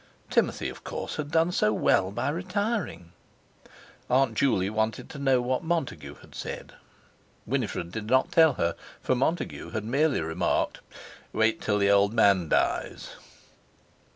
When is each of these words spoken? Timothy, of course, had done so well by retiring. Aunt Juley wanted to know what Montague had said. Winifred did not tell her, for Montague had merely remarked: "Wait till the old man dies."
Timothy, 0.31 0.67
of 0.67 0.83
course, 0.83 1.17
had 1.17 1.29
done 1.29 1.51
so 1.51 1.71
well 1.71 2.09
by 2.09 2.29
retiring. 2.29 3.11
Aunt 4.09 4.33
Juley 4.33 4.67
wanted 4.67 5.11
to 5.11 5.19
know 5.19 5.41
what 5.43 5.63
Montague 5.63 6.15
had 6.21 6.33
said. 6.33 6.73
Winifred 7.45 7.91
did 7.91 8.07
not 8.07 8.31
tell 8.31 8.53
her, 8.53 8.75
for 9.03 9.13
Montague 9.13 9.69
had 9.69 9.85
merely 9.85 10.21
remarked: 10.21 10.79
"Wait 11.31 11.61
till 11.61 11.77
the 11.77 11.91
old 11.91 12.15
man 12.15 12.49
dies." 12.49 13.09